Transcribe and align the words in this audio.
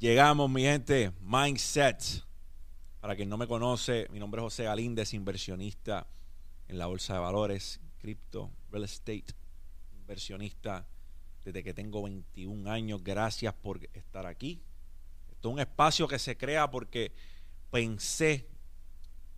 Llegamos, 0.00 0.50
mi 0.50 0.62
gente, 0.62 1.12
Mindset. 1.20 2.24
Para 3.00 3.14
quien 3.14 3.28
no 3.28 3.36
me 3.36 3.46
conoce, 3.46 4.08
mi 4.10 4.18
nombre 4.18 4.40
es 4.40 4.42
José 4.42 4.64
Galíndez, 4.64 5.14
inversionista 5.14 6.06
en 6.66 6.78
la 6.78 6.86
bolsa 6.86 7.14
de 7.14 7.20
valores, 7.20 7.80
cripto, 7.98 8.50
real 8.70 8.84
estate, 8.84 9.26
inversionista 9.96 10.86
desde 11.44 11.62
que 11.62 11.72
tengo 11.72 12.02
21 12.02 12.70
años. 12.70 13.04
Gracias 13.04 13.54
por 13.54 13.84
estar 13.94 14.26
aquí. 14.26 14.60
Esto 15.30 15.48
es 15.48 15.52
un 15.54 15.60
espacio 15.60 16.08
que 16.08 16.18
se 16.18 16.36
crea 16.36 16.70
porque 16.70 17.12
pensé 17.70 18.48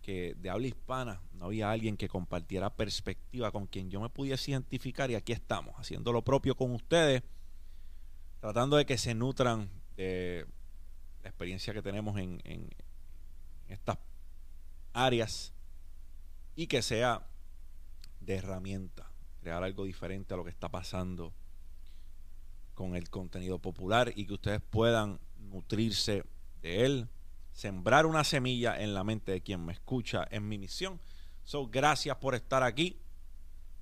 que 0.01 0.35
de 0.39 0.49
habla 0.49 0.67
hispana 0.67 1.21
no 1.33 1.45
había 1.45 1.69
alguien 1.69 1.97
que 1.97 2.09
compartiera 2.09 2.75
perspectiva 2.75 3.51
con 3.51 3.67
quien 3.67 3.91
yo 3.91 4.01
me 4.01 4.09
pudiese 4.09 4.51
identificar 4.51 5.11
y 5.11 5.15
aquí 5.15 5.33
estamos, 5.33 5.75
haciendo 5.77 6.11
lo 6.11 6.23
propio 6.23 6.55
con 6.55 6.71
ustedes, 6.71 7.21
tratando 8.39 8.77
de 8.77 8.85
que 8.85 8.97
se 8.97 9.13
nutran 9.13 9.69
de 9.97 10.45
la 11.27 11.31
experiencia 11.31 11.73
que 11.73 11.81
tenemos 11.81 12.17
en, 12.17 12.39
en 12.45 12.69
estas 13.67 13.97
áreas 14.93 15.51
y 16.55 16.67
que 16.67 16.81
sea 16.81 17.27
de 18.21 18.35
herramienta, 18.35 19.11
crear 19.41 19.61
algo 19.61 19.83
diferente 19.83 20.33
a 20.33 20.37
lo 20.37 20.45
que 20.45 20.51
está 20.51 20.69
pasando 20.69 21.33
con 22.75 22.95
el 22.95 23.09
contenido 23.09 23.59
popular 23.59 24.13
y 24.15 24.25
que 24.25 24.35
ustedes 24.35 24.61
puedan 24.61 25.19
nutrirse 25.37 26.23
de 26.61 26.85
él, 26.85 27.09
sembrar 27.51 28.05
una 28.05 28.23
semilla 28.23 28.81
en 28.81 28.93
la 28.93 29.03
mente 29.03 29.33
de 29.33 29.41
quien 29.41 29.65
me 29.65 29.73
escucha 29.73 30.25
en 30.31 30.47
mi 30.47 30.57
misión. 30.57 30.97
So, 31.43 31.67
gracias 31.67 32.15
por 32.15 32.35
estar 32.35 32.63
aquí. 32.63 33.01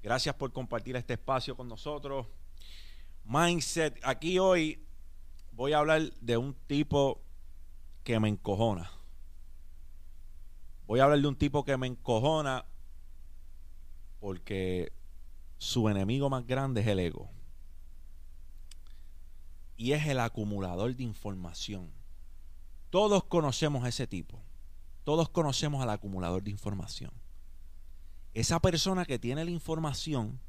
Gracias 0.01 0.33
por 0.33 0.51
compartir 0.51 0.95
este 0.95 1.13
espacio 1.13 1.55
con 1.55 1.67
nosotros. 1.67 2.25
Mindset, 3.23 3.99
aquí 4.01 4.39
hoy 4.39 4.83
voy 5.51 5.73
a 5.73 5.77
hablar 5.77 6.11
de 6.21 6.37
un 6.37 6.55
tipo 6.65 7.24
que 8.05 8.19
me 8.19 8.29
encojona. 8.29 8.91
Voy 10.85 10.99
a 10.99 11.05
hablar 11.05 11.19
de 11.19 11.27
un 11.27 11.35
tipo 11.35 11.65
que 11.65 11.75
me 11.75 11.87
encojona 11.87 12.63
porque 14.19 14.93
su 15.57 15.89
enemigo 15.89 16.29
más 16.29 16.45
grande 16.45 16.81
es 16.81 16.87
el 16.87 16.99
ego 16.99 17.31
y 19.75 19.93
es 19.93 20.05
el 20.05 20.19
acumulador 20.19 20.95
de 20.95 21.01
información. 21.03 21.91
Todos 22.91 23.23
conocemos 23.23 23.83
a 23.83 23.89
ese 23.89 24.05
tipo. 24.05 24.39
Todos 25.03 25.27
conocemos 25.27 25.81
al 25.81 25.89
acumulador 25.89 26.43
de 26.43 26.51
información. 26.51 27.11
Esa 28.35 28.59
persona 28.59 29.05
que 29.05 29.17
tiene 29.17 29.43
la 29.43 29.51
información 29.51 30.39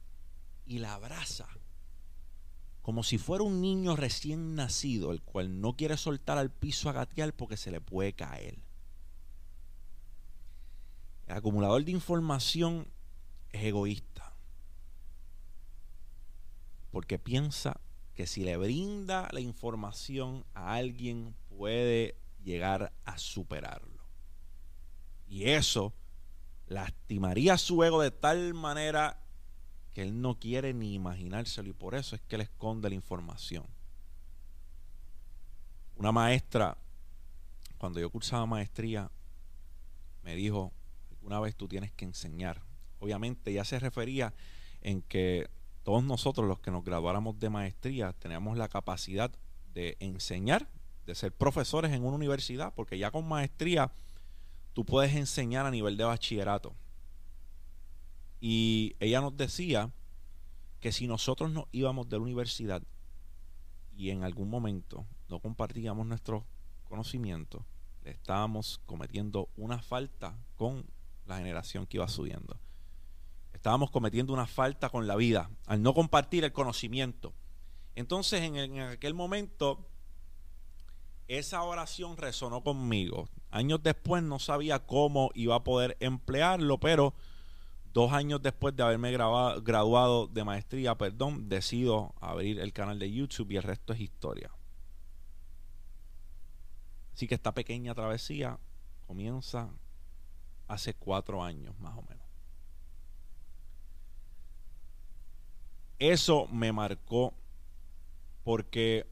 y 0.66 0.78
la 0.78 0.92
abraza 0.92 1.48
como 2.87 3.03
si 3.03 3.19
fuera 3.19 3.42
un 3.42 3.61
niño 3.61 3.97
recién 3.97 4.55
nacido, 4.55 5.11
el 5.11 5.20
cual 5.20 5.61
no 5.61 5.73
quiere 5.73 5.97
soltar 5.97 6.39
al 6.39 6.53
piso 6.53 6.89
a 6.89 6.92
gatear 6.92 7.33
porque 7.33 7.56
se 7.56 7.73
le 7.73 7.81
puede 7.81 8.12
caer. 8.12 8.61
El 11.27 11.37
acumulador 11.37 11.84
de 11.84 11.91
información 11.91 12.87
es 13.51 13.64
egoísta. 13.64 14.37
Porque 16.92 17.19
piensa 17.19 17.81
que 18.14 18.29
si 18.29 18.45
le 18.45 18.57
brinda 18.57 19.31
la 19.33 19.41
información 19.41 20.45
a 20.55 20.75
alguien 20.75 21.34
puede 21.48 22.14
llegar 22.45 22.92
a 23.05 23.19
superarlo. 23.19 24.05
Y 25.27 25.48
eso 25.51 25.92
lastimaría 26.69 27.59
su 27.59 27.83
ego 27.83 28.01
de 28.01 28.12
tal 28.12 28.55
manera 28.55 29.25
que 29.97 30.02
él 30.02 30.20
no 30.20 30.39
quiere 30.39 30.75
ni 30.75 30.92
imaginárselo 30.92 31.70
y 31.70 31.72
por 31.72 31.94
eso 31.94 32.16
es 32.16 32.20
que 32.20 32.34
él 32.34 32.42
esconde 32.42 32.91
la 32.91 32.94
información. 32.94 33.64
Una 35.97 36.12
maestra, 36.12 36.77
cuando 37.78 37.98
yo 37.98 38.11
cursaba 38.11 38.44
maestría, 38.44 39.11
me 40.22 40.34
dijo, 40.34 40.70
alguna 41.12 41.40
vez 41.40 41.57
tú 41.57 41.67
tienes 41.67 41.92
que 41.92 42.05
enseñar. 42.05 42.61
Obviamente 43.01 43.55
ya 43.55 43.64
se 43.64 43.79
refería 43.79 44.34
en 44.83 45.01
que 45.01 45.48
todos 45.83 46.05
nosotros 46.05 46.46
los 46.46 46.61
que 46.61 46.70
nos 46.70 46.84
graduáramos 46.84 47.39
de 47.39 47.48
maestría 47.48 48.13
tenemos 48.13 48.58
la 48.58 48.68
capacidad 48.68 49.30
de 49.73 49.96
enseñar, 50.01 50.68
de 51.07 51.14
ser 51.14 51.33
profesores 51.33 51.90
en 51.92 52.05
una 52.05 52.17
universidad, 52.17 52.74
porque 52.74 52.98
ya 52.98 53.11
con 53.11 53.27
maestría 53.27 53.90
tú 54.74 54.84
puedes 54.84 55.14
enseñar 55.14 55.64
a 55.64 55.70
nivel 55.70 55.96
de 55.96 56.05
bachillerato. 56.05 56.74
Y 58.48 58.95
ella 59.01 59.20
nos 59.20 59.36
decía 59.36 59.90
que 60.79 60.92
si 60.92 61.08
nosotros 61.08 61.51
nos 61.51 61.64
íbamos 61.73 62.08
de 62.08 62.17
la 62.17 62.23
universidad 62.23 62.80
y 63.96 64.11
en 64.11 64.23
algún 64.23 64.48
momento 64.48 65.05
no 65.29 65.40
compartíamos 65.40 66.07
nuestros 66.07 66.45
conocimientos, 66.84 67.64
le 68.05 68.12
estábamos 68.12 68.80
cometiendo 68.86 69.48
una 69.57 69.83
falta 69.83 70.39
con 70.55 70.86
la 71.27 71.39
generación 71.39 71.86
que 71.86 71.96
iba 71.96 72.07
subiendo. 72.07 72.57
Estábamos 73.52 73.90
cometiendo 73.90 74.33
una 74.33 74.46
falta 74.46 74.90
con 74.90 75.08
la 75.08 75.17
vida 75.17 75.51
al 75.67 75.83
no 75.83 75.92
compartir 75.92 76.45
el 76.45 76.52
conocimiento. 76.52 77.34
Entonces 77.96 78.42
en, 78.42 78.78
aquel 78.78 79.14
momento 79.14 79.89
esa 81.27 81.64
oración 81.64 82.17
resonó 82.17 82.63
conmigo. 82.63 83.28
Años 83.51 83.83
después 83.83 84.23
no 84.23 84.39
sabía 84.39 84.86
cómo 84.86 85.33
iba 85.34 85.57
a 85.57 85.64
poder 85.64 85.96
emplearlo, 85.98 86.78
pero 86.78 87.13
dos 87.96 88.12
años 88.12 88.42
después 88.42 88.77
de 88.77 88.83
haberme 88.83 89.11
graduado 89.11 90.27
de 90.27 90.45
maestría, 90.45 90.98
perdón, 90.98 91.48
decido 91.48 92.14
abrir 92.20 92.61
el 92.61 92.74
canal 92.74 92.98
de 92.98 93.11
YouTube 93.11 93.52
y 93.52 93.57
el 93.57 93.62
resto 93.62 93.95
es 93.95 94.01
historia. 94.01 94.51
Así 97.14 97.27
que 97.27 97.34
esta 97.34 97.55
pequeña 97.55 97.95
travesía 97.95 98.58
comienza 99.07 99.70
hace 100.68 100.92
cuatro 100.92 101.42
años 101.42 101.74
más 101.79 101.96
o 101.96 102.02
menos. 102.02 102.27
eso 105.98 106.46
me 106.48 106.70
marcó 106.73 107.33
porque 108.45 109.07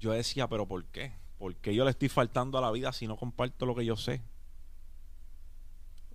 yo 0.00 0.10
decía, 0.10 0.48
pero 0.48 0.66
¿por 0.66 0.84
qué? 0.86 1.12
¿Por 1.38 1.54
qué 1.54 1.76
yo 1.76 1.84
le 1.84 1.90
estoy 1.92 2.08
faltando 2.08 2.58
a 2.58 2.60
la 2.60 2.72
vida 2.72 2.92
si 2.92 3.06
no 3.06 3.16
comparto 3.16 3.66
lo 3.66 3.76
que 3.76 3.84
yo 3.84 3.96
sé? 3.96 4.20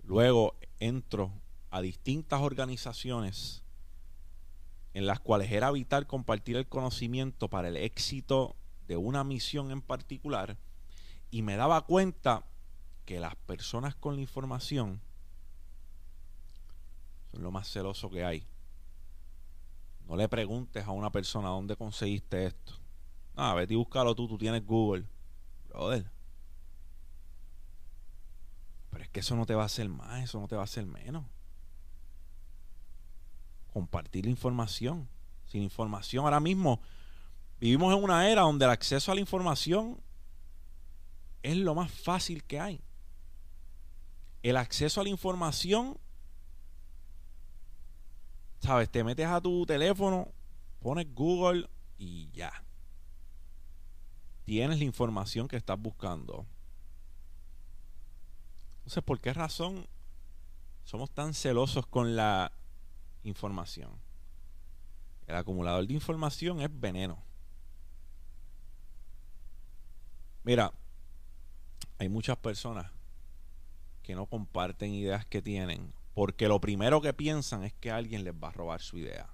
Luego 0.06 0.54
entro 0.78 1.32
a 1.70 1.80
distintas 1.80 2.40
organizaciones 2.40 3.62
en 4.94 5.06
las 5.06 5.20
cuales 5.20 5.50
era 5.50 5.70
vital 5.72 6.06
compartir 6.06 6.56
el 6.56 6.68
conocimiento 6.68 7.48
para 7.48 7.68
el 7.68 7.76
éxito 7.76 8.56
de 8.86 8.96
una 8.96 9.24
misión 9.24 9.70
en 9.70 9.82
particular 9.82 10.56
y 11.30 11.42
me 11.42 11.56
daba 11.56 11.82
cuenta 11.82 12.44
que 13.04 13.20
las 13.20 13.34
personas 13.34 13.94
con 13.94 14.14
la 14.14 14.22
información 14.22 15.00
son 17.32 17.42
lo 17.42 17.50
más 17.50 17.68
celoso 17.68 18.08
que 18.08 18.24
hay. 18.24 18.46
No 20.08 20.16
le 20.16 20.28
preguntes 20.28 20.86
a 20.86 20.92
una 20.92 21.10
persona 21.10 21.48
dónde 21.48 21.76
conseguiste 21.76 22.46
esto. 22.46 22.74
Ah, 23.34 23.54
vete 23.54 23.74
y 23.74 23.76
búscalo 23.76 24.14
tú, 24.14 24.28
tú 24.28 24.38
tienes 24.38 24.64
Google. 24.64 25.04
Brother. 25.68 26.10
Pero 28.90 29.04
es 29.04 29.05
eso 29.20 29.36
no 29.36 29.46
te 29.46 29.54
va 29.54 29.62
a 29.62 29.66
hacer 29.66 29.88
más, 29.88 30.22
eso 30.22 30.40
no 30.40 30.48
te 30.48 30.56
va 30.56 30.62
a 30.62 30.64
hacer 30.64 30.86
menos. 30.86 31.24
Compartir 33.72 34.24
la 34.24 34.30
información. 34.30 35.08
Sin 35.46 35.62
información, 35.62 36.24
ahora 36.24 36.40
mismo 36.40 36.80
vivimos 37.60 37.96
en 37.96 38.02
una 38.02 38.28
era 38.28 38.42
donde 38.42 38.64
el 38.64 38.72
acceso 38.72 39.12
a 39.12 39.14
la 39.14 39.20
información 39.20 40.00
es 41.44 41.56
lo 41.56 41.74
más 41.74 41.92
fácil 41.92 42.42
que 42.42 42.58
hay. 42.58 42.80
El 44.42 44.56
acceso 44.56 45.00
a 45.00 45.04
la 45.04 45.10
información 45.10 45.98
¿sabes? 48.60 48.90
Te 48.90 49.04
metes 49.04 49.26
a 49.26 49.40
tu 49.40 49.64
teléfono, 49.64 50.32
pones 50.80 51.06
Google 51.14 51.68
y 51.98 52.30
ya. 52.32 52.52
Tienes 54.44 54.78
la 54.78 54.84
información 54.84 55.48
que 55.48 55.56
estás 55.56 55.80
buscando. 55.80 56.46
Entonces, 58.86 59.02
¿por 59.02 59.18
qué 59.18 59.32
razón 59.32 59.84
somos 60.84 61.10
tan 61.10 61.34
celosos 61.34 61.84
con 61.88 62.14
la 62.14 62.52
información? 63.24 63.90
El 65.26 65.34
acumulador 65.34 65.84
de 65.88 65.94
información 65.94 66.60
es 66.60 66.70
veneno. 66.72 67.20
Mira, 70.44 70.72
hay 71.98 72.08
muchas 72.08 72.36
personas 72.36 72.92
que 74.04 74.14
no 74.14 74.26
comparten 74.26 74.94
ideas 74.94 75.26
que 75.26 75.42
tienen 75.42 75.92
porque 76.14 76.46
lo 76.46 76.60
primero 76.60 77.00
que 77.00 77.12
piensan 77.12 77.64
es 77.64 77.72
que 77.72 77.90
alguien 77.90 78.22
les 78.22 78.34
va 78.34 78.50
a 78.50 78.52
robar 78.52 78.80
su 78.80 78.98
idea. 78.98 79.28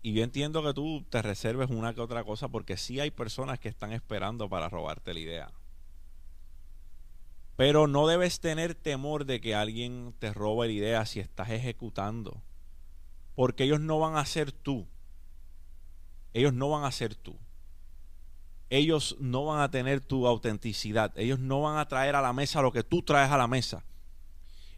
Y 0.00 0.14
yo 0.14 0.24
entiendo 0.24 0.62
que 0.62 0.72
tú 0.72 1.04
te 1.10 1.20
reserves 1.20 1.68
una 1.68 1.92
que 1.92 2.00
otra 2.00 2.24
cosa 2.24 2.48
porque 2.48 2.78
sí 2.78 3.00
hay 3.00 3.10
personas 3.10 3.58
que 3.58 3.68
están 3.68 3.92
esperando 3.92 4.48
para 4.48 4.70
robarte 4.70 5.12
la 5.12 5.20
idea. 5.20 5.52
Pero 7.58 7.88
no 7.88 8.06
debes 8.06 8.38
tener 8.38 8.76
temor 8.76 9.24
de 9.24 9.40
que 9.40 9.56
alguien 9.56 10.14
te 10.20 10.32
robe 10.32 10.68
la 10.68 10.72
idea 10.72 11.06
si 11.06 11.18
estás 11.18 11.50
ejecutando. 11.50 12.40
Porque 13.34 13.64
ellos 13.64 13.80
no 13.80 13.98
van 13.98 14.14
a 14.14 14.24
ser 14.26 14.52
tú. 14.52 14.86
Ellos 16.34 16.52
no 16.52 16.70
van 16.70 16.84
a 16.84 16.92
ser 16.92 17.16
tú. 17.16 17.36
ellos 18.70 19.16
no 19.18 19.44
van 19.44 19.60
a 19.60 19.72
tener 19.72 20.00
tu 20.00 20.28
autenticidad. 20.28 21.12
Ellos 21.18 21.40
no 21.40 21.60
van 21.60 21.78
a 21.78 21.88
traer 21.88 22.14
a 22.14 22.22
la 22.22 22.32
mesa 22.32 22.62
lo 22.62 22.70
que 22.70 22.84
tú 22.84 23.02
traes 23.02 23.32
a 23.32 23.36
la 23.36 23.48
mesa. 23.48 23.84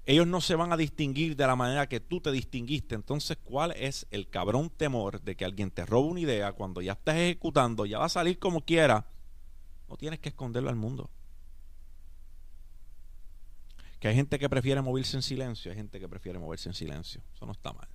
Ellos 0.06 0.26
no 0.26 0.40
se 0.40 0.54
van 0.54 0.72
a 0.72 0.78
distinguir 0.78 1.36
de 1.36 1.46
la 1.46 1.56
manera 1.56 1.86
que 1.86 2.00
tú 2.00 2.22
te 2.22 2.32
distinguiste. 2.32 2.94
Entonces, 2.94 3.36
¿cuál 3.44 3.72
es 3.72 4.06
el 4.10 4.30
cabrón 4.30 4.70
temor 4.70 5.20
de 5.20 5.36
que 5.36 5.44
alguien 5.44 5.70
te 5.70 5.84
robe 5.84 6.08
una 6.08 6.20
idea 6.20 6.52
cuando 6.54 6.80
ya 6.80 6.92
estás 6.92 7.16
ejecutando, 7.16 7.84
ya 7.84 7.98
va 7.98 8.06
a 8.06 8.08
salir 8.08 8.38
como 8.38 8.64
quiera? 8.64 9.06
No 9.86 9.98
tienes 9.98 10.18
que 10.18 10.30
esconderlo 10.30 10.70
al 10.70 10.76
mundo. 10.76 11.10
Que 14.00 14.08
hay 14.08 14.14
gente 14.14 14.38
que 14.38 14.48
prefiere 14.48 14.80
moverse 14.80 15.16
en 15.16 15.22
silencio, 15.22 15.70
hay 15.70 15.76
gente 15.76 16.00
que 16.00 16.08
prefiere 16.08 16.38
moverse 16.38 16.68
en 16.68 16.74
silencio. 16.74 17.22
Eso 17.34 17.46
no 17.46 17.52
está 17.52 17.72
mal. 17.72 17.88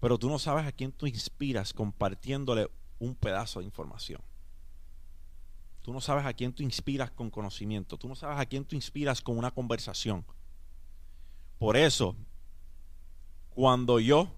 Pero 0.00 0.18
tú 0.18 0.28
no 0.28 0.38
sabes 0.38 0.66
a 0.66 0.72
quién 0.72 0.92
tú 0.92 1.06
inspiras 1.06 1.72
compartiéndole 1.72 2.70
un 2.98 3.14
pedazo 3.14 3.60
de 3.60 3.64
información. 3.64 4.20
Tú 5.80 5.92
no 5.92 6.00
sabes 6.00 6.24
a 6.24 6.32
quién 6.32 6.52
tú 6.52 6.62
inspiras 6.62 7.10
con 7.10 7.30
conocimiento. 7.30 7.96
Tú 7.96 8.08
no 8.08 8.14
sabes 8.14 8.38
a 8.38 8.46
quién 8.46 8.64
tú 8.64 8.76
inspiras 8.76 9.20
con 9.20 9.36
una 9.36 9.50
conversación. 9.50 10.24
Por 11.58 11.76
eso, 11.76 12.16
cuando 13.50 14.00
yo 14.00 14.30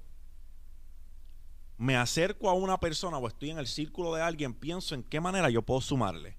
me 1.78 1.96
acerco 1.96 2.48
a 2.48 2.54
una 2.54 2.78
persona 2.78 3.18
o 3.18 3.28
estoy 3.28 3.50
en 3.50 3.58
el 3.58 3.66
círculo 3.66 4.14
de 4.14 4.22
alguien, 4.22 4.54
pienso 4.54 4.94
en 4.94 5.02
qué 5.02 5.20
manera 5.20 5.50
yo 5.50 5.62
puedo 5.62 5.80
sumarle. 5.80 6.36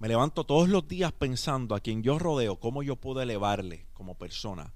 Me 0.00 0.08
levanto 0.08 0.44
todos 0.44 0.70
los 0.70 0.88
días 0.88 1.12
pensando 1.12 1.74
a 1.74 1.80
quien 1.80 2.02
yo 2.02 2.18
rodeo, 2.18 2.58
cómo 2.58 2.82
yo 2.82 2.96
puedo 2.96 3.20
elevarle 3.20 3.86
como 3.92 4.14
persona. 4.14 4.72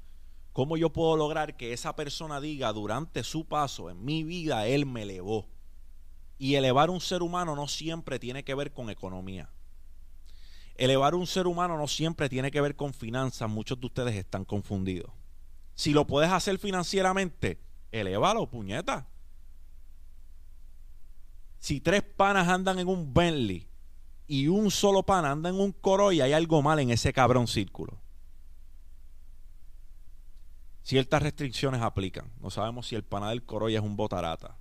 Cómo 0.52 0.76
yo 0.76 0.92
puedo 0.92 1.16
lograr 1.16 1.56
que 1.56 1.72
esa 1.72 1.96
persona 1.96 2.42
diga 2.42 2.70
durante 2.74 3.24
su 3.24 3.46
paso 3.46 3.88
en 3.88 4.04
mi 4.04 4.22
vida, 4.22 4.66
Él 4.66 4.84
me 4.84 5.04
elevó. 5.04 5.48
Y 6.36 6.56
elevar 6.56 6.90
un 6.90 7.00
ser 7.00 7.22
humano 7.22 7.56
no 7.56 7.68
siempre 7.68 8.18
tiene 8.18 8.44
que 8.44 8.54
ver 8.54 8.74
con 8.74 8.90
economía. 8.90 9.50
Elevar 10.74 11.14
un 11.14 11.26
ser 11.26 11.46
humano 11.46 11.78
no 11.78 11.88
siempre 11.88 12.28
tiene 12.28 12.50
que 12.50 12.60
ver 12.60 12.76
con 12.76 12.92
finanzas. 12.92 13.48
Muchos 13.48 13.80
de 13.80 13.86
ustedes 13.86 14.14
están 14.16 14.44
confundidos. 14.44 15.10
Si 15.74 15.94
lo 15.94 16.06
puedes 16.06 16.30
hacer 16.30 16.58
financieramente, 16.58 17.58
elevalo, 17.92 18.46
puñeta. 18.50 19.08
Si 21.58 21.80
tres 21.80 22.02
panas 22.02 22.46
andan 22.46 22.78
en 22.78 22.88
un 22.88 23.14
Bentley 23.14 23.66
y 24.26 24.48
un 24.48 24.70
solo 24.70 25.02
pana 25.02 25.30
anda 25.30 25.50
en 25.50 25.60
un 25.60 25.72
Corolla, 25.72 26.24
hay 26.24 26.32
algo 26.32 26.62
mal 26.62 26.78
en 26.78 26.90
ese 26.90 27.12
cabrón 27.12 27.46
círculo. 27.46 28.00
Ciertas 30.82 31.22
restricciones 31.22 31.80
aplican. 31.80 32.30
No 32.40 32.50
sabemos 32.50 32.86
si 32.86 32.94
el 32.94 33.04
pana 33.04 33.30
del 33.30 33.44
Corolla 33.44 33.78
es 33.78 33.84
un 33.84 33.96
botarata 33.96 34.56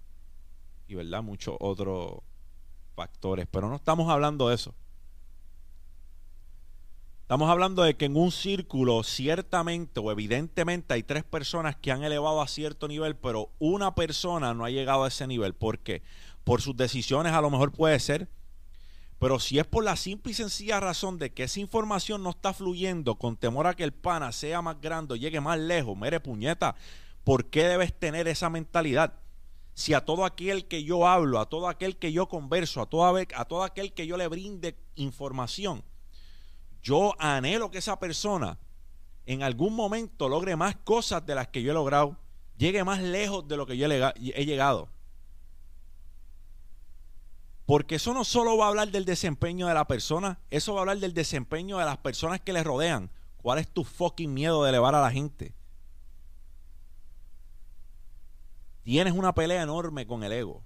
y 0.87 0.95
verdad 0.95 1.23
muchos 1.23 1.55
otros 1.59 2.21
factores, 2.95 3.47
pero 3.49 3.69
no 3.69 3.75
estamos 3.75 4.09
hablando 4.09 4.49
de 4.49 4.55
eso. 4.55 4.73
Estamos 7.21 7.49
hablando 7.49 7.83
de 7.83 7.95
que 7.95 8.05
en 8.05 8.17
un 8.17 8.31
círculo 8.31 9.01
ciertamente 9.01 9.99
o 9.99 10.11
evidentemente 10.11 10.93
hay 10.93 11.03
tres 11.03 11.23
personas 11.23 11.75
que 11.77 11.91
han 11.91 12.03
elevado 12.03 12.41
a 12.41 12.47
cierto 12.47 12.87
nivel, 12.87 13.15
pero 13.15 13.49
una 13.59 13.95
persona 13.95 14.53
no 14.53 14.65
ha 14.65 14.69
llegado 14.69 15.03
a 15.03 15.07
ese 15.07 15.25
nivel. 15.25 15.53
¿Por 15.53 15.79
qué? 15.79 16.03
Por 16.43 16.61
sus 16.61 16.75
decisiones 16.75 17.33
a 17.33 17.41
lo 17.41 17.49
mejor 17.49 17.71
puede 17.71 17.99
ser, 17.99 18.29
pero 19.23 19.39
si 19.39 19.57
es 19.57 19.65
por 19.65 19.85
la 19.85 19.95
simple 19.95 20.33
y 20.33 20.35
sencilla 20.35 20.81
razón 20.81 21.17
de 21.17 21.31
que 21.31 21.43
esa 21.43 21.61
información 21.61 22.23
no 22.23 22.31
está 22.31 22.51
fluyendo 22.51 23.15
con 23.15 23.37
temor 23.37 23.67
a 23.67 23.73
que 23.73 23.85
el 23.85 23.93
pana 23.93 24.33
sea 24.33 24.61
más 24.61 24.81
grande 24.81 25.17
llegue 25.17 25.39
más 25.39 25.57
lejos, 25.57 25.97
mere 25.97 26.19
puñeta, 26.19 26.75
¿por 27.23 27.45
qué 27.45 27.63
debes 27.69 27.97
tener 27.97 28.27
esa 28.27 28.49
mentalidad? 28.49 29.13
si 29.75 29.93
a 29.93 30.03
todo 30.03 30.25
aquel 30.25 30.67
que 30.67 30.83
yo 30.83 31.07
hablo, 31.07 31.39
a 31.39 31.47
todo 31.47 31.69
aquel 31.69 31.95
que 31.95 32.11
yo 32.11 32.27
converso, 32.27 32.81
a 32.81 32.85
todo, 32.85 33.15
a 33.15 33.45
todo 33.45 33.63
aquel 33.63 33.93
que 33.93 34.07
yo 34.07 34.17
le 34.17 34.27
brinde 34.27 34.75
información, 34.95 35.85
yo 36.81 37.15
anhelo 37.17 37.71
que 37.71 37.77
esa 37.77 37.97
persona 38.01 38.59
en 39.25 39.41
algún 39.41 39.73
momento 39.73 40.27
logre 40.27 40.57
más 40.57 40.75
cosas 40.75 41.25
de 41.25 41.35
las 41.35 41.47
que 41.47 41.63
yo 41.63 41.71
he 41.71 41.73
logrado, 41.73 42.17
llegue 42.57 42.83
más 42.83 43.01
lejos 43.01 43.47
de 43.47 43.55
lo 43.55 43.65
que 43.65 43.77
yo 43.77 43.87
he 43.89 44.45
llegado. 44.45 44.89
Porque 47.73 47.95
eso 47.95 48.13
no 48.13 48.23
solo 48.23 48.55
va 48.55 48.65
a 48.65 48.67
hablar 48.67 48.91
del 48.91 49.03
desempeño 49.03 49.65
de 49.65 49.73
la 49.73 49.87
persona, 49.87 50.37
eso 50.51 50.75
va 50.75 50.81
a 50.81 50.83
hablar 50.83 50.99
del 50.99 51.15
desempeño 51.15 51.79
de 51.79 51.85
las 51.85 51.97
personas 51.97 52.39
que 52.39 52.53
le 52.53 52.63
rodean. 52.63 53.09
¿Cuál 53.37 53.57
es 53.57 53.67
tu 53.67 53.83
fucking 53.83 54.31
miedo 54.31 54.61
de 54.61 54.69
elevar 54.69 54.93
a 54.93 55.01
la 55.01 55.09
gente? 55.09 55.55
Tienes 58.83 59.13
una 59.13 59.33
pelea 59.33 59.63
enorme 59.63 60.05
con 60.05 60.23
el 60.23 60.33
ego. 60.33 60.61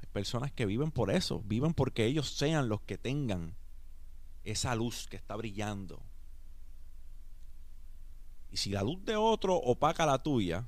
Hay 0.00 0.06
personas 0.14 0.50
que 0.50 0.64
viven 0.64 0.90
por 0.90 1.10
eso, 1.10 1.42
viven 1.44 1.74
porque 1.74 2.06
ellos 2.06 2.30
sean 2.30 2.70
los 2.70 2.80
que 2.80 2.96
tengan 2.96 3.54
esa 4.44 4.74
luz 4.74 5.08
que 5.08 5.18
está 5.18 5.36
brillando. 5.36 6.00
Y 8.50 8.56
si 8.56 8.70
la 8.70 8.82
luz 8.82 9.04
de 9.04 9.16
otro 9.16 9.56
opaca 9.56 10.06
la 10.06 10.22
tuya, 10.22 10.64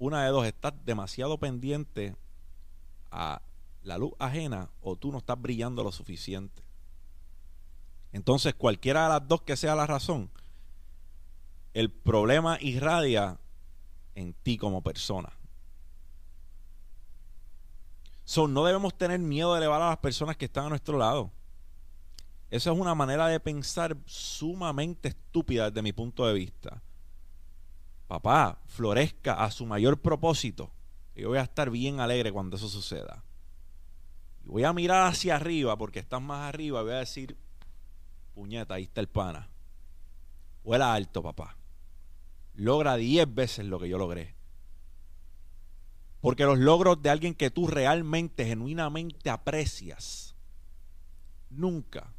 una 0.00 0.24
de 0.24 0.30
dos, 0.30 0.44
estás 0.46 0.74
demasiado 0.84 1.38
pendiente 1.38 2.16
a 3.10 3.42
la 3.82 3.98
luz 3.98 4.12
ajena 4.18 4.70
o 4.80 4.96
tú 4.96 5.10
no 5.12 5.18
estás 5.18 5.40
brillando 5.40 5.82
lo 5.82 5.92
suficiente. 5.92 6.62
Entonces, 8.12 8.54
cualquiera 8.54 9.04
de 9.04 9.08
las 9.10 9.28
dos 9.28 9.42
que 9.42 9.56
sea 9.56 9.74
la 9.74 9.86
razón, 9.86 10.30
el 11.74 11.90
problema 11.90 12.58
irradia 12.60 13.38
en 14.14 14.34
ti 14.34 14.58
como 14.58 14.82
persona. 14.82 15.32
So, 18.24 18.46
no 18.48 18.64
debemos 18.64 18.96
tener 18.96 19.18
miedo 19.18 19.52
de 19.52 19.58
elevar 19.58 19.82
a 19.82 19.88
las 19.90 19.98
personas 19.98 20.36
que 20.36 20.44
están 20.44 20.66
a 20.66 20.68
nuestro 20.68 20.98
lado. 20.98 21.32
Esa 22.50 22.72
es 22.72 22.78
una 22.78 22.94
manera 22.94 23.28
de 23.28 23.38
pensar 23.38 23.96
sumamente 24.06 25.08
estúpida 25.08 25.70
desde 25.70 25.82
mi 25.82 25.92
punto 25.92 26.26
de 26.26 26.34
vista. 26.34 26.82
Papá, 28.08 28.58
florezca 28.66 29.34
a 29.44 29.50
su 29.52 29.66
mayor 29.66 30.00
propósito. 30.00 30.70
Yo 31.14 31.28
voy 31.28 31.38
a 31.38 31.42
estar 31.42 31.70
bien 31.70 32.00
alegre 32.00 32.32
cuando 32.32 32.56
eso 32.56 32.68
suceda. 32.68 33.22
Y 34.44 34.48
voy 34.48 34.64
a 34.64 34.72
mirar 34.72 35.06
hacia 35.06 35.36
arriba 35.36 35.76
porque 35.76 35.98
estás 35.98 36.22
más 36.22 36.48
arriba. 36.48 36.82
Voy 36.82 36.92
a 36.92 36.98
decir, 36.98 37.36
puñeta, 38.34 38.74
ahí 38.74 38.84
está 38.84 39.00
el 39.00 39.08
pana. 39.08 39.48
Vuela 40.64 40.94
alto, 40.94 41.22
papá 41.22 41.56
logra 42.60 42.96
10 42.96 43.34
veces 43.34 43.66
lo 43.66 43.78
que 43.78 43.88
yo 43.88 43.96
logré. 43.96 44.34
Porque 46.20 46.44
los 46.44 46.58
logros 46.58 47.00
de 47.00 47.08
alguien 47.08 47.34
que 47.34 47.50
tú 47.50 47.66
realmente, 47.66 48.44
genuinamente 48.44 49.30
aprecias, 49.30 50.36
nunca, 51.48 52.12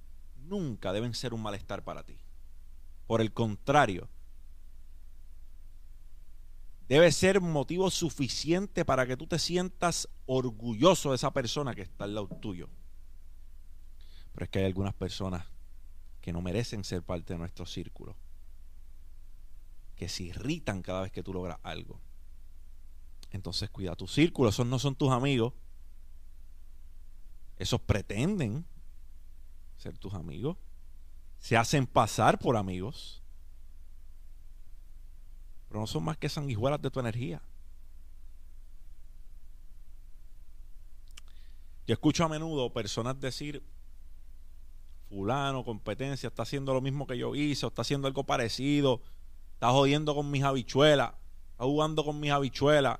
nunca 0.47 0.91
deben 0.91 1.13
ser 1.13 1.35
un 1.35 1.43
malestar 1.43 1.83
para 1.83 2.03
ti. 2.03 2.17
Por 3.05 3.21
el 3.21 3.31
contrario, 3.31 4.09
debe 6.91 7.09
ser 7.13 7.39
motivo 7.39 7.89
suficiente 7.89 8.83
para 8.83 9.07
que 9.07 9.15
tú 9.15 9.25
te 9.25 9.39
sientas 9.39 10.09
orgulloso 10.25 11.11
de 11.11 11.15
esa 11.15 11.31
persona 11.31 11.73
que 11.73 11.83
está 11.83 12.03
al 12.03 12.15
lado 12.15 12.27
tuyo. 12.27 12.67
Pero 14.33 14.43
es 14.43 14.49
que 14.49 14.59
hay 14.59 14.65
algunas 14.65 14.93
personas 14.93 15.45
que 16.19 16.33
no 16.33 16.41
merecen 16.41 16.83
ser 16.83 17.01
parte 17.01 17.31
de 17.31 17.39
nuestro 17.39 17.65
círculo 17.65 18.17
que 19.95 20.09
se 20.09 20.23
irritan 20.23 20.81
cada 20.81 21.03
vez 21.03 21.13
que 21.13 21.23
tú 21.23 21.31
logras 21.33 21.59
algo. 21.63 21.97
Entonces 23.29 23.69
cuida 23.69 23.95
tu 23.95 24.09
círculo, 24.09 24.49
esos 24.49 24.67
no 24.67 24.77
son 24.77 24.95
tus 24.95 25.11
amigos. 25.11 25.53
Esos 27.55 27.79
pretenden 27.79 28.65
ser 29.77 29.97
tus 29.97 30.13
amigos. 30.13 30.57
Se 31.39 31.55
hacen 31.55 31.87
pasar 31.87 32.37
por 32.37 32.57
amigos. 32.57 33.20
Pero 35.71 35.79
no 35.79 35.87
son 35.87 36.03
más 36.03 36.17
que 36.17 36.27
sanguijuelas 36.27 36.81
de 36.81 36.91
tu 36.91 36.99
energía. 36.99 37.41
Yo 41.87 41.93
escucho 41.93 42.25
a 42.25 42.27
menudo 42.27 42.73
personas 42.73 43.17
decir, 43.17 43.63
fulano, 45.07 45.63
competencia, 45.63 46.27
está 46.27 46.43
haciendo 46.43 46.73
lo 46.73 46.81
mismo 46.81 47.07
que 47.07 47.17
yo 47.17 47.33
hice, 47.35 47.65
o 47.65 47.69
está 47.69 47.83
haciendo 47.83 48.09
algo 48.09 48.25
parecido 48.25 49.01
Está 49.61 49.73
jodiendo 49.73 50.15
con 50.15 50.31
mis 50.31 50.43
habichuelas. 50.43 51.13
Está 51.51 51.65
jugando 51.65 52.03
con 52.03 52.19
mis 52.19 52.31
habichuelas. 52.31 52.97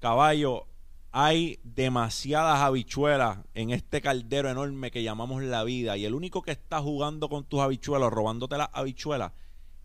Caballo, 0.00 0.66
hay 1.12 1.60
demasiadas 1.62 2.58
habichuelas 2.58 3.38
en 3.54 3.70
este 3.70 4.00
caldero 4.02 4.50
enorme 4.50 4.90
que 4.90 5.04
llamamos 5.04 5.40
la 5.44 5.62
vida. 5.62 5.96
Y 5.96 6.04
el 6.04 6.14
único 6.14 6.42
que 6.42 6.50
está 6.50 6.80
jugando 6.82 7.28
con 7.28 7.44
tus 7.44 7.60
habichuelas, 7.60 8.10
robándote 8.10 8.58
las 8.58 8.70
habichuelas, 8.72 9.30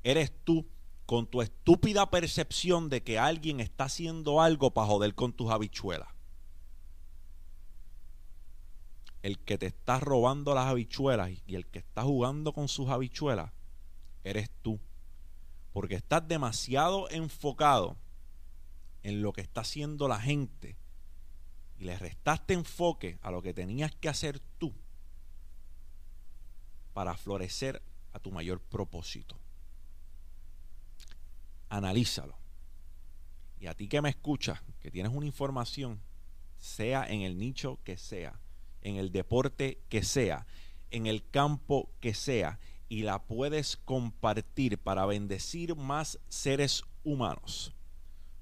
eres 0.03 0.34
tú 0.44 0.65
con 1.05 1.27
tu 1.27 1.41
estúpida 1.41 2.10
percepción 2.10 2.89
de 2.89 3.03
que 3.03 3.19
alguien 3.19 3.60
está 3.60 3.86
haciendo 3.86 4.41
algo 4.41 4.72
para 4.72 4.88
joder 4.88 5.15
con 5.15 5.33
tus 5.33 5.51
habichuelas. 5.51 6.10
El 9.22 9.39
que 9.39 9.57
te 9.57 9.67
está 9.67 10.00
robando 10.00 10.53
las 10.53 10.67
habichuelas 10.67 11.31
y 11.45 11.55
el 11.55 11.65
que 11.67 11.79
está 11.79 12.03
jugando 12.03 12.53
con 12.53 12.67
sus 12.67 12.89
habichuelas, 12.89 13.51
eres 14.24 14.50
tú 14.62 14.79
porque 15.74 15.95
estás 15.95 16.25
demasiado 16.27 17.10
enfocado 17.10 17.98
en 19.01 19.22
lo 19.22 19.33
que 19.33 19.41
está 19.41 19.62
haciendo 19.62 20.07
la 20.07 20.19
gente 20.19 20.77
y 21.77 21.86
le 21.86 21.98
restaste 21.98 22.53
enfoque 22.53 23.17
a 23.22 23.31
lo 23.31 23.41
que 23.41 23.53
tenías 23.53 23.93
que 23.95 24.07
hacer 24.07 24.39
tú 24.60 24.74
para 26.93 27.17
florecer 27.17 27.81
a 28.13 28.19
tu 28.19 28.31
mayor 28.31 28.62
propósito. 28.62 29.36
Analízalo. 31.74 32.38
Y 33.60 33.65
a 33.65 33.74
ti 33.74 33.88
que 33.88 34.00
me 34.00 34.10
escuchas, 34.10 34.62
que 34.80 34.92
tienes 34.92 35.12
una 35.12 35.25
información, 35.25 36.01
sea 36.56 37.03
en 37.03 37.22
el 37.22 37.39
nicho 37.39 37.80
que 37.84 37.98
sea, 37.98 38.39
en 38.84 38.98
el 38.98 39.12
deporte 39.12 39.82
que 39.89 40.03
sea, 40.03 40.46
en 40.92 41.08
el 41.08 41.27
campo 41.32 41.89
que 42.00 42.13
sea, 42.13 42.60
y 42.89 43.01
la 43.01 43.24
puedes 43.24 43.75
compartir 43.75 44.77
para 44.77 45.08
bendecir 45.08 45.75
más 45.75 46.20
seres 46.30 46.84
humanos. 47.03 47.74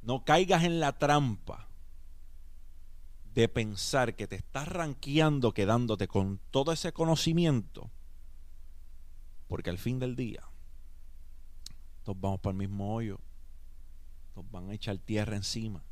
No 0.01 0.25
caigas 0.25 0.65
en 0.65 0.81
la 0.81 0.99
trampa 0.99 1.69
de 3.33 3.47
pensar 3.47 4.13
que 4.17 4.27
te 4.27 4.35
estás 4.35 4.67
ranqueando 4.67 5.53
quedándote 5.53 6.09
con 6.09 6.41
todo 6.51 6.73
ese 6.73 6.91
conocimiento, 6.91 7.89
porque 9.47 9.69
al 9.69 9.77
fin 9.77 9.99
del 9.99 10.17
día, 10.17 10.50
todos 12.03 12.19
vamos 12.19 12.39
para 12.39 12.51
el 12.51 12.57
mismo 12.57 12.93
hoyo, 12.93 13.19
todos 14.33 14.49
van 14.51 14.69
a 14.69 14.73
echar 14.73 14.97
tierra 14.97 15.35
encima, 15.35 15.83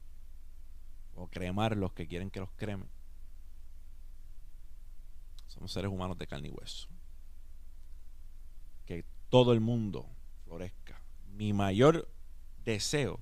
o 1.15 1.27
cremar 1.27 1.77
los 1.77 1.93
que 1.93 2.07
quieren 2.07 2.29
que 2.29 2.39
los 2.39 2.51
cremen. 2.55 2.87
Somos 5.47 5.71
seres 5.71 5.91
humanos 5.91 6.17
de 6.17 6.27
carne 6.27 6.47
y 6.47 6.51
hueso. 6.51 6.87
Que 8.85 9.03
todo 9.29 9.51
el 9.51 9.59
mundo 9.59 10.07
florezca. 10.45 11.01
Mi 11.35 11.53
mayor 11.53 12.07
deseo 12.63 13.19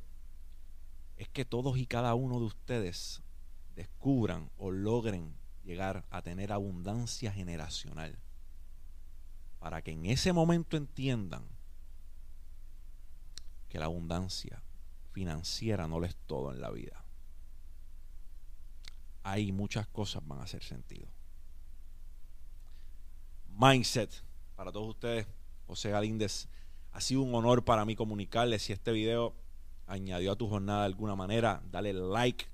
es 1.18 1.30
que 1.30 1.46
todos 1.46 1.78
y 1.78 1.88
cada 1.88 2.14
uno 2.14 2.40
de 2.40 2.46
ustedes 2.46 3.22
descubran 3.76 4.50
o 4.58 4.72
logren 4.72 5.36
llegar 5.64 6.06
a 6.10 6.22
tener 6.22 6.52
abundancia 6.52 7.32
generacional. 7.32 8.18
Para 9.60 9.82
que 9.82 9.92
en 9.92 10.06
ese 10.06 10.34
momento 10.34 10.78
entiendan 10.78 11.57
que 13.70 13.80
la 13.80 13.86
abundancia 13.86 14.62
financiera 15.12 15.88
no 15.88 16.00
lo 16.00 16.06
es 16.06 16.16
todo 16.28 16.52
en 16.52 16.62
la 16.62 16.70
vida. 16.70 17.04
Hay 19.24 19.52
muchas 19.52 19.88
cosas 19.88 20.26
van 20.26 20.40
a 20.40 20.44
hacer 20.44 20.64
sentido. 20.64 21.08
Mindset 23.50 24.24
para 24.56 24.72
todos 24.72 24.90
ustedes. 24.90 25.28
José 25.68 25.90
Galíndez, 25.90 26.48
ha 26.92 27.02
sido 27.02 27.22
un 27.22 27.36
honor 27.36 27.66
para 27.66 27.84
mí 27.84 27.96
comunicarles 27.96 28.64
si 28.64 28.74
este 28.74 28.92
video 28.92 29.36
añadió 29.86 30.32
a 30.32 30.36
tu 30.36 30.48
jornada 30.48 30.82
de 30.82 30.86
alguna 30.88 31.16
manera. 31.16 31.62
Dale 31.72 31.94
like, 31.94 32.46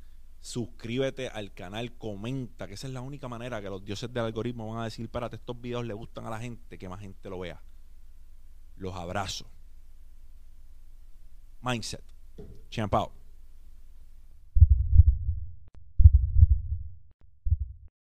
suscríbete 0.41 1.29
al 1.29 1.53
canal, 1.53 1.95
comenta, 1.97 2.67
que 2.67 2.73
esa 2.73 2.87
es 2.87 2.93
la 2.93 3.01
única 3.01 3.27
manera 3.27 3.61
que 3.61 3.69
los 3.69 3.85
dioses 3.85 4.11
del 4.11 4.25
algoritmo 4.25 4.67
van 4.73 4.81
a 4.81 4.85
decir, 4.85 5.09
párate, 5.09 5.35
estos 5.35 5.59
videos 5.59 5.85
le 5.85 5.93
gustan 5.93 6.25
a 6.25 6.29
la 6.29 6.39
gente, 6.39 6.77
que 6.77 6.89
más 6.89 6.99
gente 6.99 7.29
lo 7.29 7.39
vea. 7.39 7.61
Los 8.75 8.95
abrazo. 8.95 9.45
Mindset. 11.65 12.01
Champ 12.69 12.93
out. 12.93 13.11